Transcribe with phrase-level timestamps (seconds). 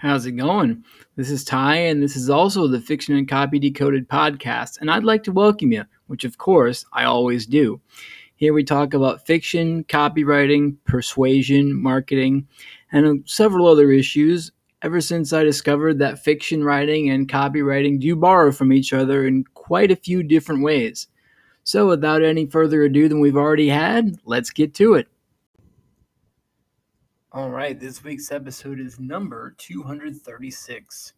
[0.00, 0.84] How's it going?
[1.16, 5.02] This is Ty, and this is also the Fiction and Copy Decoded podcast, and I'd
[5.02, 7.80] like to welcome you, which of course I always do.
[8.36, 12.46] Here we talk about fiction, copywriting, persuasion, marketing,
[12.92, 14.52] and several other issues.
[14.82, 19.42] Ever since I discovered that fiction writing and copywriting do borrow from each other in
[19.54, 21.08] quite a few different ways.
[21.64, 25.08] So, without any further ado than we've already had, let's get to it.
[27.30, 31.12] All right, this week's episode is number 236.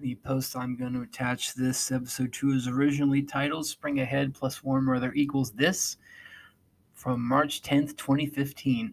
[0.00, 4.64] The post I'm going to attach this episode to is originally titled Spring Ahead plus
[4.64, 5.98] Warm Weather Equals This
[6.94, 8.92] from March 10th, 2015.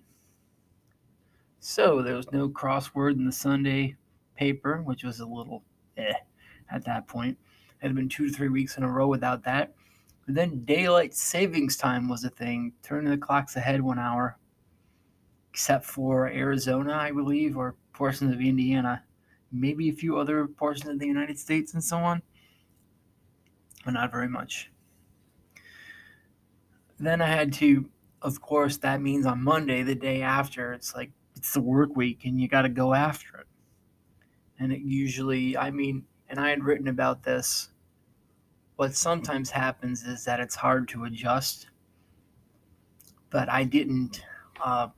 [1.59, 3.95] So there was no crossword in the Sunday
[4.35, 5.63] paper, which was a little
[5.97, 6.13] eh
[6.69, 7.35] at that point.
[7.81, 9.73] It had been two to three weeks in a row without that.
[10.27, 14.37] But then daylight savings time was a thing, turning the clocks ahead one hour
[15.51, 19.03] except for Arizona, I believe, or portions of Indiana,
[19.51, 22.21] maybe a few other portions of the United States and so on,
[23.83, 24.71] but not very much.
[26.97, 27.89] Then I had to,
[28.21, 32.23] of course, that means on Monday, the day after, it's like it's the work week
[32.23, 33.47] and you got to go after it.
[34.57, 37.71] And it usually, I mean, and I had written about this.
[38.77, 41.67] What sometimes happens is that it's hard to adjust,
[43.29, 44.23] but I didn't
[44.63, 44.89] uh,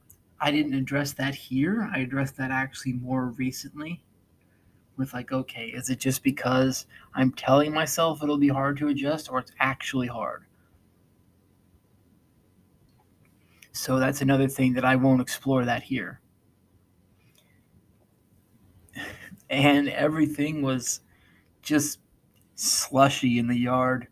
[0.43, 1.89] I didn't address that here.
[1.95, 4.03] I addressed that actually more recently
[4.97, 9.31] with like, okay, is it just because I'm telling myself it'll be hard to adjust
[9.31, 10.43] or it's actually hard?
[13.71, 16.19] So that's another thing that I won't explore that here.
[19.49, 20.99] And everything was
[21.61, 21.99] just
[22.55, 24.07] slushy in the yard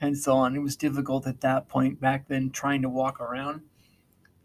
[0.00, 0.56] and so on.
[0.56, 3.60] It was difficult at that point back then trying to walk around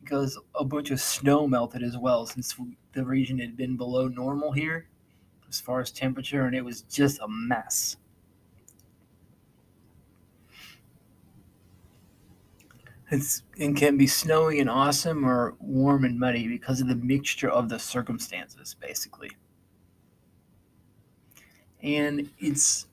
[0.04, 2.56] because a bunch of snow melted as well since
[2.94, 4.88] the region had been below normal here
[5.50, 7.98] as far as temperature and it was just a mess.
[13.12, 17.50] It's, it can be snowy and awesome or warm and muddy because of the mixture
[17.50, 19.30] of the circumstances, basically.
[21.82, 22.88] And it's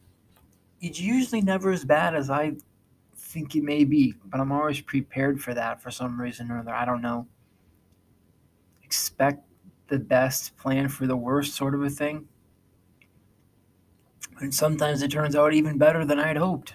[0.83, 2.57] it's usually never as bad as I
[3.31, 6.75] think it may be, but I'm always prepared for that for some reason or other.
[6.75, 7.29] I don't know.
[8.83, 9.45] Expect
[9.89, 12.27] the best, plan for the worst, sort of a thing.
[14.41, 16.75] And sometimes it turns out even better than I'd hoped.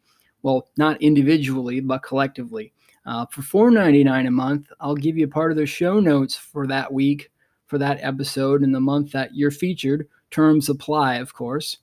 [0.44, 2.74] Well, not individually, but collectively.
[3.06, 6.68] Uh, for $4.99 a month, I'll give you a part of the show notes for
[6.68, 7.32] that week,
[7.66, 10.08] for that episode, in the month that you're featured.
[10.30, 11.78] Terms apply, of course.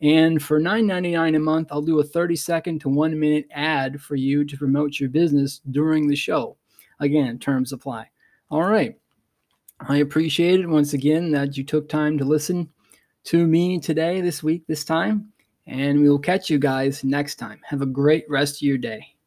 [0.00, 4.14] And for $9.99 a month, I'll do a 30 second to one minute ad for
[4.14, 6.56] you to promote your business during the show.
[7.00, 8.10] Again, terms apply.
[8.50, 8.96] All right.
[9.80, 12.68] I appreciate it once again that you took time to listen
[13.24, 15.32] to me today, this week, this time.
[15.68, 17.60] And we will catch you guys next time.
[17.64, 19.17] Have a great rest of your day.